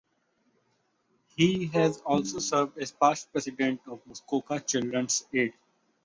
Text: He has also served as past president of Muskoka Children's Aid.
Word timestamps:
He 1.35 1.67
has 1.67 1.99
also 1.99 2.39
served 2.39 2.79
as 2.79 2.91
past 2.91 3.31
president 3.31 3.81
of 3.87 4.03
Muskoka 4.07 4.59
Children's 4.59 5.27
Aid. 5.31 5.53